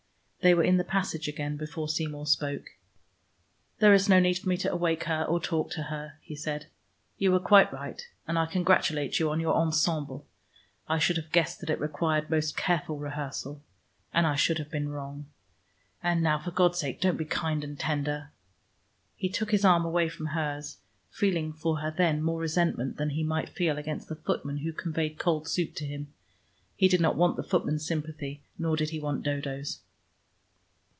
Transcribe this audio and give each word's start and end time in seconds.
They 0.43 0.55
were 0.55 0.63
in 0.63 0.77
the 0.77 0.83
passage 0.83 1.27
again 1.27 1.55
before 1.55 1.87
Seymour 1.87 2.25
spoke. 2.25 2.71
"There 3.77 3.93
is 3.93 4.09
no 4.09 4.19
need 4.19 4.39
for 4.39 4.49
me 4.49 4.57
to 4.57 4.71
awake 4.73 5.03
her 5.03 5.23
or 5.23 5.39
talk 5.39 5.69
to 5.73 5.83
her," 5.83 6.13
he 6.23 6.35
said. 6.35 6.65
"You 7.19 7.31
were 7.31 7.39
quite 7.39 7.71
right. 7.71 8.07
And 8.27 8.39
I 8.39 8.47
congratulate 8.47 9.19
you 9.19 9.29
on 9.29 9.39
your 9.39 9.53
ensemble. 9.53 10.25
I 10.89 10.97
should 10.97 11.17
have 11.17 11.31
guessed 11.31 11.59
that 11.59 11.69
it 11.69 11.79
required 11.79 12.31
most 12.31 12.57
careful 12.57 12.97
rehearsal. 12.97 13.61
And 14.15 14.25
I 14.25 14.35
should 14.35 14.57
have 14.57 14.71
been 14.71 14.89
wrong. 14.89 15.27
And 16.01 16.23
now, 16.23 16.39
for 16.39 16.49
God's 16.49 16.79
sake, 16.79 16.99
don't 16.99 17.17
be 17.17 17.25
kind 17.25 17.63
and 17.63 17.79
tender" 17.79 18.31
He 19.15 19.29
took 19.29 19.51
his 19.51 19.63
arm 19.63 19.85
away 19.85 20.09
from 20.09 20.25
hers, 20.25 20.77
feeling 21.11 21.53
for 21.53 21.81
her 21.81 21.91
then 21.95 22.19
more 22.23 22.39
resentment 22.41 22.97
than 22.97 23.11
he 23.11 23.21
might 23.23 23.49
feel 23.49 23.77
against 23.77 24.07
the 24.09 24.15
footman 24.15 24.57
who 24.57 24.73
conveyed 24.73 25.19
cold 25.19 25.47
soup 25.47 25.75
to 25.75 25.85
him. 25.85 26.11
He 26.75 26.87
did 26.87 26.99
not 26.99 27.15
want 27.15 27.35
the 27.35 27.43
footman's 27.43 27.85
sympathy, 27.85 28.41
nor 28.57 28.75
did 28.75 28.89
he 28.89 28.99
want 28.99 29.21
Dodo's. 29.21 29.81